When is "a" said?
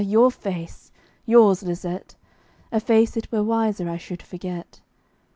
2.71-2.79